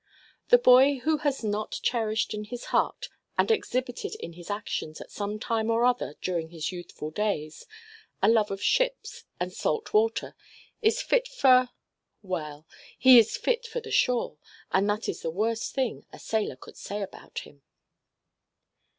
The 0.49 0.57
boy 0.57 0.95
who 0.97 1.17
has 1.17 1.43
not 1.43 1.79
cherished 1.83 2.33
in 2.33 2.45
his 2.45 2.65
heart 2.73 3.07
and 3.37 3.51
exhibited 3.51 4.15
in 4.15 4.33
his 4.33 4.49
actions 4.49 4.99
at 4.99 5.11
sometime 5.11 5.69
or 5.69 5.85
other 5.85 6.15
during 6.23 6.49
his 6.49 6.71
youthful 6.71 7.11
days, 7.11 7.67
a 8.19 8.27
love 8.27 8.49
of 8.49 8.63
ships 8.63 9.25
and 9.39 9.53
salt 9.53 9.93
water, 9.93 10.33
is 10.81 11.03
fit 11.03 11.27
for—well, 11.27 12.65
he 12.97 13.19
is 13.19 13.37
fit 13.37 13.67
for 13.67 13.79
the 13.79 13.91
shore, 13.91 14.37
and 14.71 14.89
that 14.89 15.07
is 15.07 15.21
the 15.21 15.29
worst 15.29 15.75
thing 15.75 16.03
a 16.11 16.17
sailor 16.17 16.55
could 16.55 16.77
say 16.77 17.03
about 17.03 17.37
him! 17.45 17.61